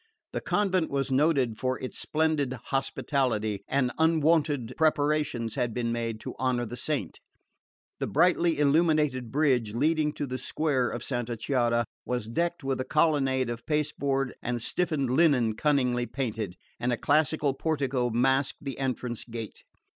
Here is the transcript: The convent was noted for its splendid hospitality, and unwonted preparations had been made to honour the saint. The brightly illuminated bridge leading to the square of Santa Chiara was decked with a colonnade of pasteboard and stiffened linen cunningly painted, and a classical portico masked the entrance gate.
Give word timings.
The 0.33 0.41
convent 0.41 0.89
was 0.89 1.11
noted 1.11 1.59
for 1.59 1.77
its 1.77 1.95
splendid 1.95 2.53
hospitality, 2.53 3.61
and 3.67 3.91
unwonted 3.99 4.73
preparations 4.75 5.53
had 5.53 5.75
been 5.75 5.91
made 5.91 6.19
to 6.21 6.33
honour 6.39 6.65
the 6.65 6.75
saint. 6.75 7.19
The 7.99 8.07
brightly 8.07 8.57
illuminated 8.57 9.31
bridge 9.31 9.75
leading 9.75 10.11
to 10.13 10.25
the 10.25 10.39
square 10.39 10.89
of 10.89 11.03
Santa 11.03 11.37
Chiara 11.37 11.85
was 12.03 12.25
decked 12.27 12.63
with 12.63 12.81
a 12.81 12.83
colonnade 12.83 13.51
of 13.51 13.63
pasteboard 13.67 14.33
and 14.41 14.59
stiffened 14.59 15.11
linen 15.11 15.53
cunningly 15.55 16.07
painted, 16.07 16.55
and 16.79 16.91
a 16.91 16.97
classical 16.97 17.53
portico 17.53 18.09
masked 18.09 18.63
the 18.63 18.79
entrance 18.79 19.23
gate. 19.23 19.63